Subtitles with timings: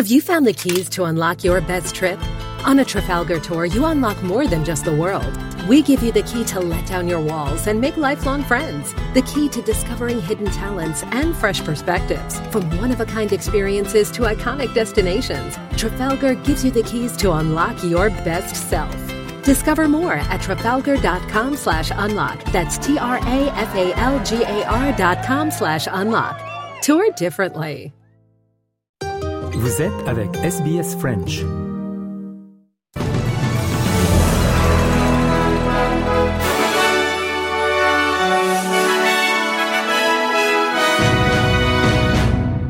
[0.00, 2.18] Have you found the keys to unlock your best trip?
[2.64, 5.30] On a Trafalgar tour, you unlock more than just the world.
[5.68, 8.94] We give you the key to let down your walls and make lifelong friends.
[9.12, 12.40] The key to discovering hidden talents and fresh perspectives.
[12.50, 17.32] From one of a kind experiences to iconic destinations, Trafalgar gives you the keys to
[17.32, 18.96] unlock your best self.
[19.44, 22.42] Discover more at trafalgar.com slash unlock.
[22.52, 26.40] That's T R A F A L G A R dot com slash unlock.
[26.80, 27.92] Tour differently.
[29.62, 31.44] Vous êtes avec SBS French.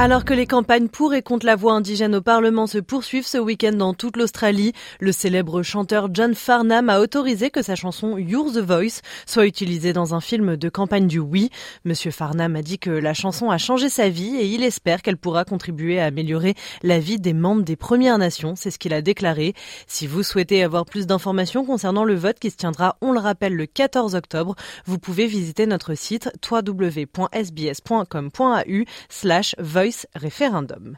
[0.02, 3.36] Alors que les campagnes pour et contre la voix indigène au Parlement se poursuivent ce
[3.36, 8.50] week-end dans toute l'Australie, le célèbre chanteur John Farnham a autorisé que sa chanson You're
[8.50, 11.50] the Voice soit utilisée dans un film de campagne du oui.
[11.84, 15.18] Monsieur Farnham a dit que la chanson a changé sa vie et il espère qu'elle
[15.18, 18.54] pourra contribuer à améliorer la vie des membres des Premières Nations.
[18.56, 19.52] C'est ce qu'il a déclaré.
[19.87, 23.54] Si vous souhaitez avoir plus d'informations concernant le vote qui se tiendra, on le rappelle,
[23.54, 24.54] le 14 octobre,
[24.87, 27.24] vous pouvez visiter notre site www.sbs.com.au
[29.10, 30.96] slash voice référendum.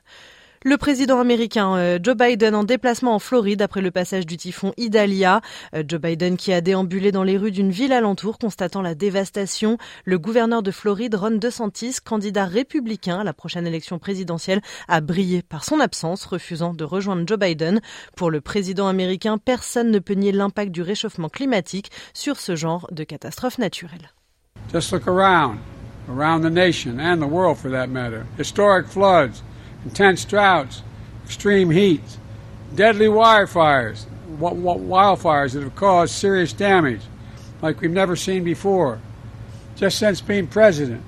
[0.64, 4.72] Le président américain euh, Joe Biden en déplacement en Floride après le passage du typhon
[4.76, 5.40] Idalia.
[5.74, 9.76] Euh, Joe Biden qui a déambulé dans les rues d'une ville alentour constatant la dévastation.
[10.04, 15.42] Le gouverneur de Floride, Ron DeSantis, candidat républicain à la prochaine élection présidentielle, a brillé
[15.42, 17.80] par son absence, refusant de rejoindre Joe Biden.
[18.16, 22.86] Pour le président américain, personne ne peut nier l'impact du réchauffement climatique sur ce genre
[22.92, 24.12] de catastrophe naturelle.
[24.72, 25.58] Just look around.
[26.08, 28.26] Around the nation and the world for that matter.
[28.36, 29.42] Historic floods,
[29.84, 30.82] intense droughts,
[31.24, 32.02] extreme heat,
[32.74, 34.06] deadly wildfires,
[34.38, 37.02] wildfires that have caused serious damage
[37.60, 39.00] like we've never seen before.
[39.76, 41.04] Just since being president,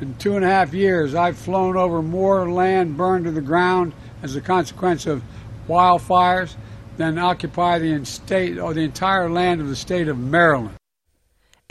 [0.00, 3.92] in two and a half years, I've flown over more land burned to the ground
[4.22, 5.22] as a consequence of
[5.68, 6.54] wildfires
[6.96, 10.74] than occupy the state or the entire land of the state of Maryland.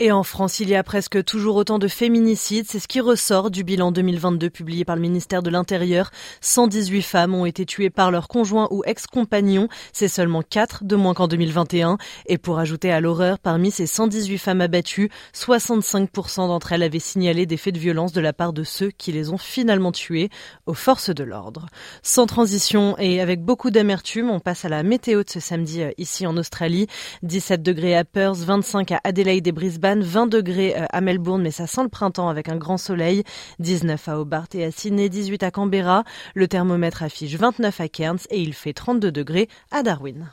[0.00, 2.66] Et en France, il y a presque toujours autant de féminicides.
[2.68, 6.12] C'est ce qui ressort du bilan 2022 publié par le ministère de l'Intérieur.
[6.40, 9.66] 118 femmes ont été tuées par leur conjoint ou ex-compagnon.
[9.92, 11.98] C'est seulement 4 de moins qu'en 2021.
[12.26, 17.44] Et pour ajouter à l'horreur, parmi ces 118 femmes abattues, 65% d'entre elles avaient signalé
[17.44, 20.30] des faits de violence de la part de ceux qui les ont finalement tuées
[20.66, 21.66] aux forces de l'ordre.
[22.04, 25.90] Sans transition et avec beaucoup d'amertume, on passe à la météo de ce samedi euh,
[25.98, 26.86] ici en Australie.
[27.24, 29.87] 17 degrés à Perth, 25 à Adelaide et Brisbane.
[29.96, 33.22] 20 degrés euh, à Melbourne, mais ça sent le printemps avec un grand soleil.
[33.58, 36.04] 19 à Hobart et à Sydney, 18 à Canberra.
[36.34, 40.30] Le thermomètre affiche 29 à Cairns et il fait 32 degrés à Darwin.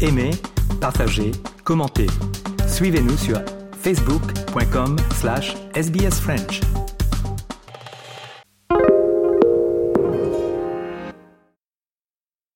[0.00, 0.32] Aimez,
[0.80, 1.30] partagez,
[1.62, 2.08] commentez.
[2.66, 3.40] Suivez-nous sur
[3.82, 6.81] facebook.com slash sbsfrench.